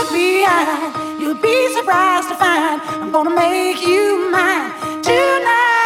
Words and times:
look 0.00 0.12
behind, 0.12 1.20
you'll 1.20 1.34
be 1.34 1.74
surprised 1.74 2.28
to 2.28 2.34
find 2.34 2.80
I'm 3.02 3.12
gonna 3.12 3.34
make 3.34 3.82
you 3.86 4.30
mine 4.30 4.72
tonight. 5.02 5.79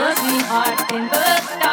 must 0.00 0.22
be 0.22 0.96
in 0.96 1.04
the 1.08 1.58
dark. 1.60 1.69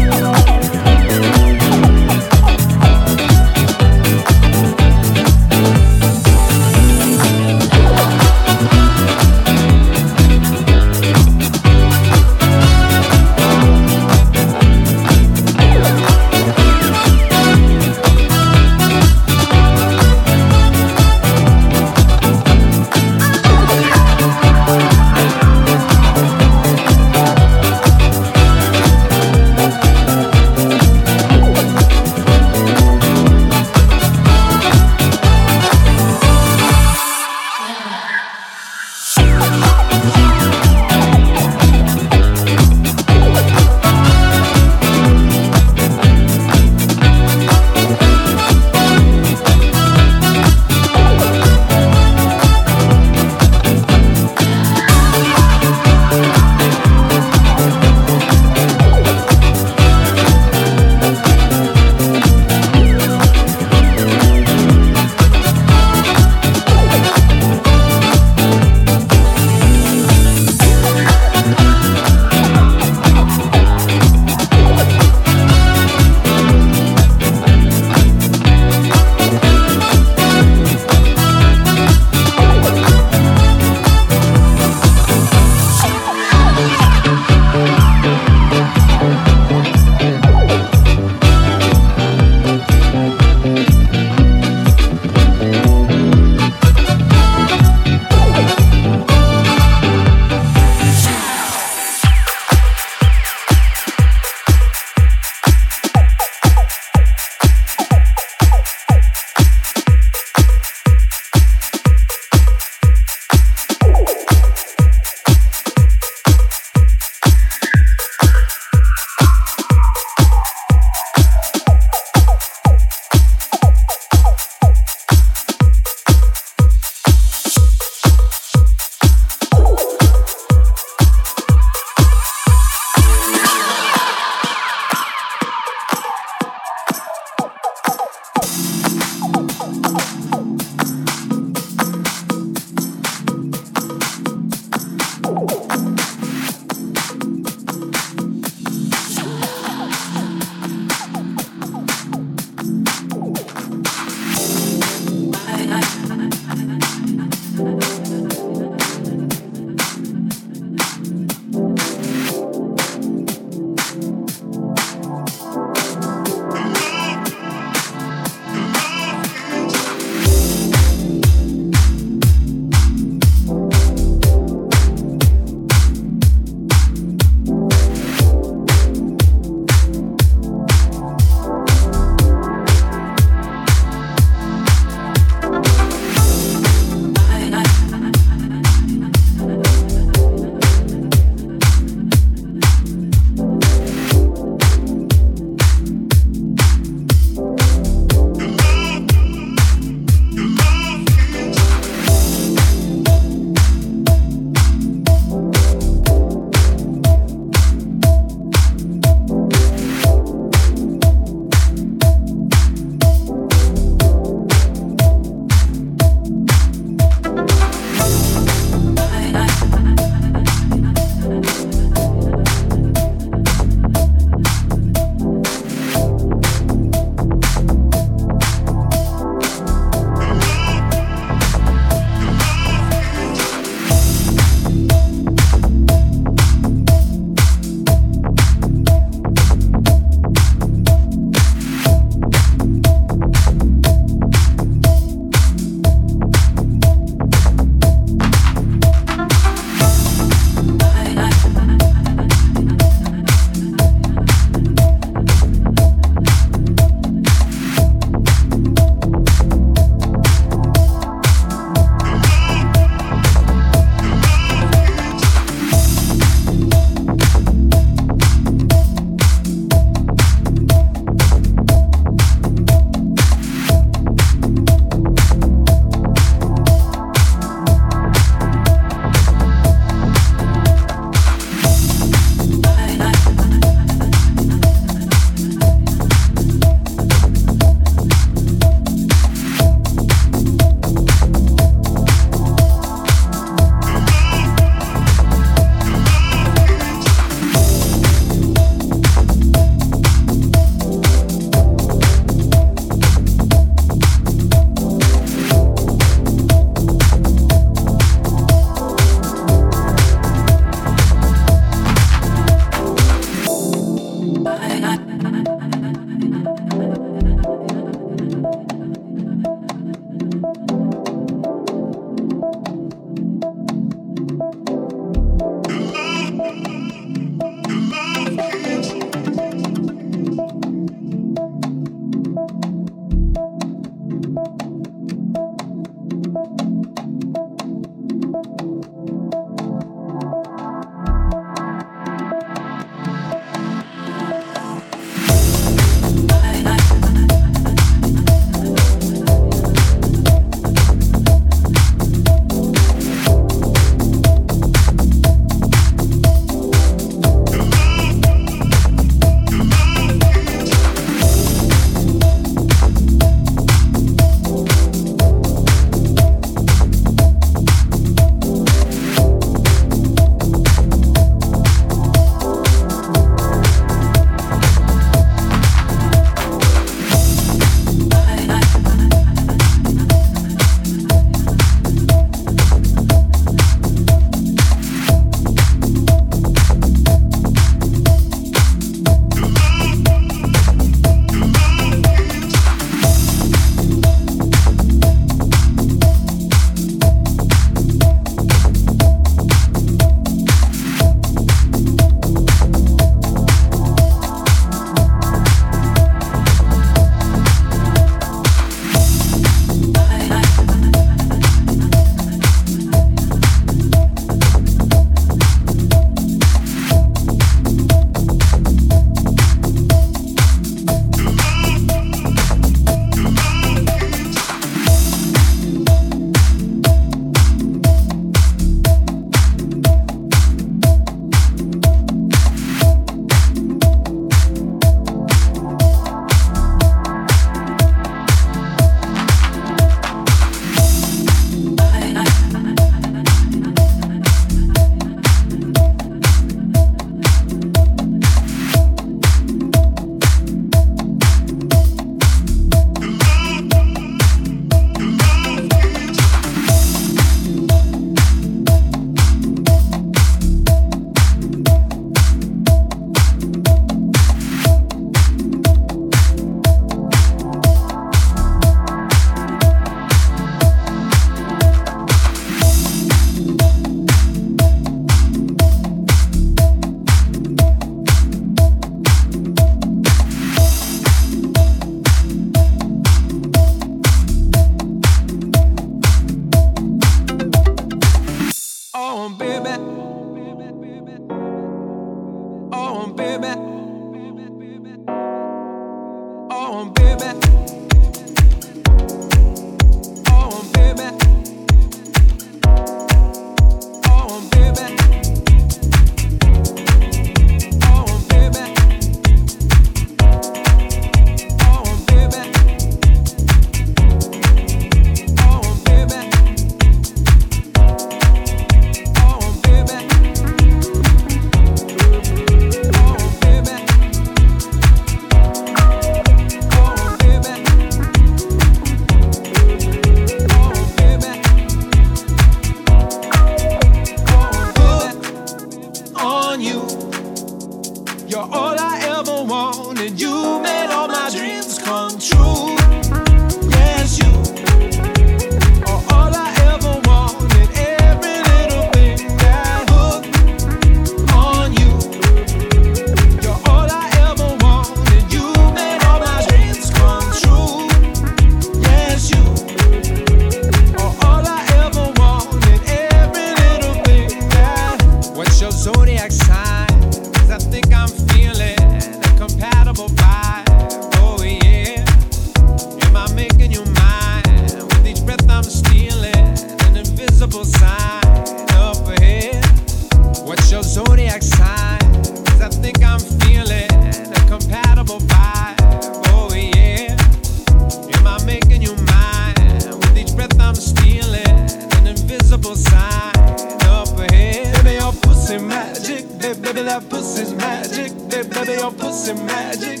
pussy 599.24 599.42
magic. 599.44 600.00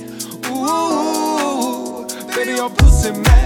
Ooh, 0.50 2.06
baby, 2.34 2.56
your 2.56 2.68
pussy 2.68 3.10
magic. 3.12 3.43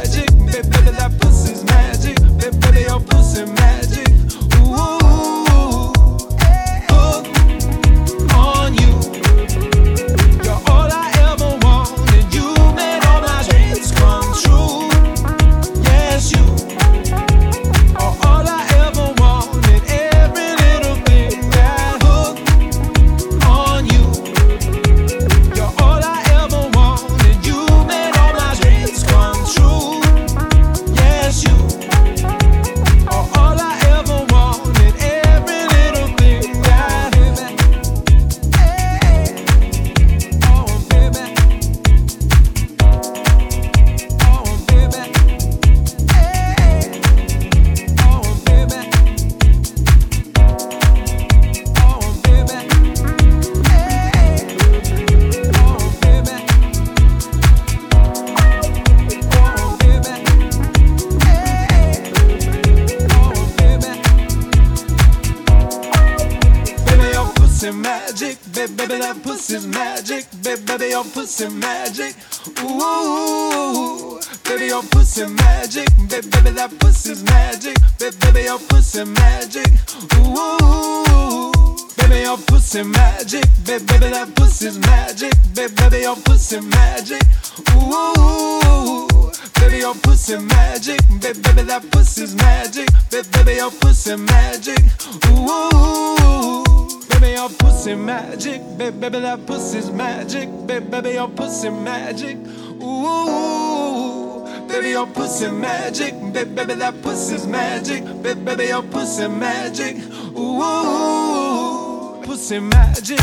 magic, 98.59 98.79
baby, 98.79 98.99
baby 98.99 99.21
that 99.21 99.47
pussy's 99.47 99.91
magic, 99.91 100.49
baby, 100.67 100.87
baby 100.87 101.11
your 101.13 101.29
pussy 101.29 101.71
magic. 101.71 102.37
Ooh, 102.83 104.45
baby 104.69 104.91
your 104.91 105.07
pussy 105.07 105.51
magic, 105.51 106.15
baby, 106.33 106.51
baby 106.51 106.75
that 106.75 107.01
pussy's 107.03 107.47
magic, 107.47 108.05
baby, 108.23 108.41
baby 108.41 108.67
your 108.67 108.83
pussy 108.83 109.29
magic. 109.29 109.97
Ooh, 110.37 112.23
pussy 112.25 112.61
magic. 112.61 113.19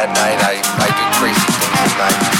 at 0.00 0.08
night. 0.16 0.38
I, 0.40 0.54
I 0.80 0.88
do 0.96 1.04
crazy 1.20 1.40
things 1.60 1.92
at 2.00 2.32
night. 2.32 2.39